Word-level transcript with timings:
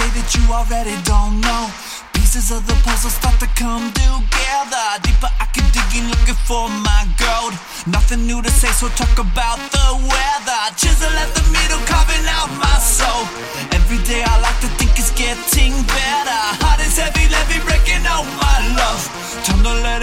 what 0.00 0.34
you 0.34 0.44
already 0.48 0.96
don't 1.04 1.40
know. 1.40 1.68
Pieces 2.14 2.50
of 2.50 2.66
the 2.66 2.72
puzzle 2.80 3.10
start 3.10 3.38
to 3.40 3.46
come 3.60 3.92
together. 3.92 4.86
Deeper 5.04 5.28
I 5.36 5.44
keep 5.52 5.68
digging, 5.68 6.08
looking 6.08 6.38
for 6.48 6.68
my 6.80 7.04
gold. 7.20 7.52
Nothing 7.86 8.26
new 8.26 8.40
to 8.40 8.50
say, 8.50 8.72
so 8.72 8.88
talk 8.96 9.12
about 9.18 9.60
the 9.68 9.88
weather. 10.08 10.62
Chisel 10.80 11.12
at 11.12 11.28
the 11.36 11.44
middle, 11.52 11.82
carving 11.84 12.24
out 12.24 12.48
my 12.56 12.78
soul. 12.80 13.28
Every 13.76 14.00
day 14.08 14.24
I 14.24 14.40
like 14.40 14.58
to 14.64 14.70
think 14.80 14.96
it's 14.96 15.12
getting 15.12 15.76
better. 15.84 16.40
Heart 16.64 16.80
is 16.80 16.96
heavy, 16.96 17.28
heavy, 17.28 17.60
breaking 17.60 18.04
out 18.08 18.24
my 18.40 18.58
love. 18.80 19.02
Time 19.44 19.62
to 19.62 19.72
let 19.84 20.01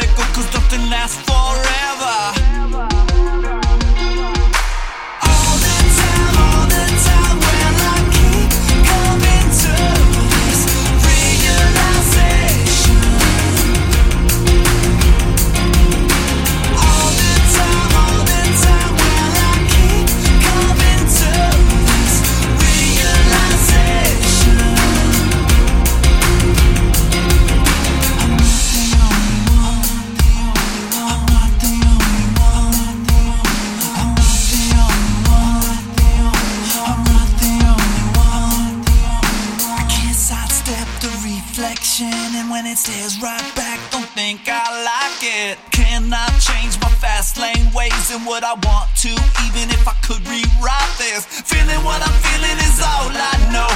reflection, 42.00 42.36
and 42.40 42.50
when 42.50 42.66
it 42.66 42.78
stares 42.78 43.22
right 43.22 43.56
back, 43.56 43.80
don't 43.92 44.08
think 44.16 44.42
I 44.48 44.64
like 44.84 45.22
it. 45.22 45.58
Cannot 45.72 46.32
change 46.40 46.80
my 46.82 46.90
fast 46.90 47.38
lane 47.38 47.72
ways 47.74 48.12
and 48.12 48.26
what 48.26 48.44
I 48.44 48.54
want 48.54 48.90
to, 49.04 49.12
even 49.48 49.70
if 49.72 49.88
I 49.88 49.96
could 50.06 50.22
rewrite 50.28 50.94
this. 50.98 51.26
Feeling 51.26 51.82
what 51.84 52.02
I'm 52.02 52.18
feeling 52.24 52.58
is 52.68 52.80
all 52.82 53.12
I 53.12 53.36
know. 53.52 53.72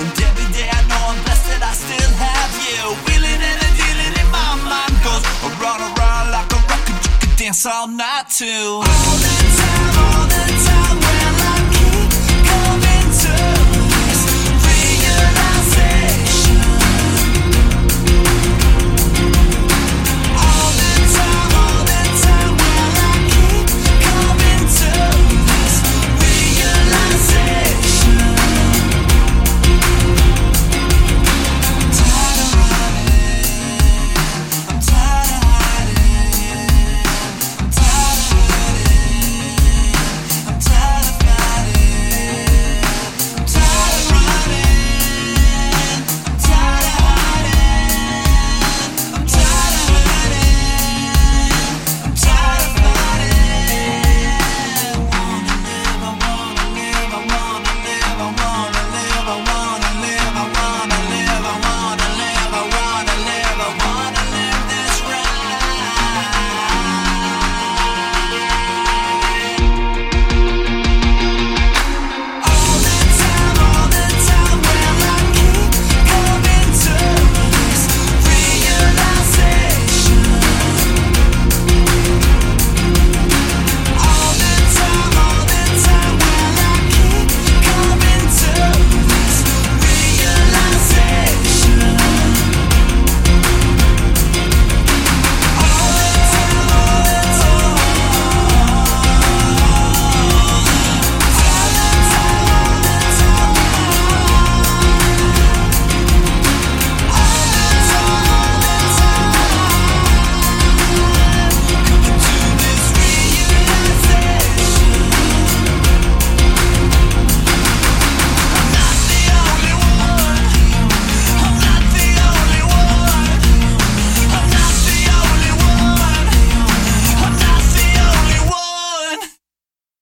And 0.00 0.12
every 0.20 0.48
day 0.52 0.68
I 0.68 0.80
know 0.88 1.00
I'm 1.12 1.20
blessed 1.24 1.46
that 1.52 1.62
I 1.62 1.72
still 1.72 2.12
have 2.16 2.52
you. 2.64 2.80
Wheeling 3.06 3.40
and 3.40 3.60
a 3.60 3.70
dealing 3.76 4.14
in 4.20 4.28
my 4.32 4.52
mind 4.64 4.96
goes 5.04 5.24
around, 5.44 5.80
around 5.96 6.32
like 6.32 6.50
a 6.52 6.60
record 6.70 6.98
you 7.04 7.12
could 7.20 7.36
dance 7.36 7.66
all 7.66 7.88
night 7.88 8.28
to. 8.40 8.52
All 8.80 9.16
the 9.20 9.32
time, 9.56 9.98
all 10.00 10.25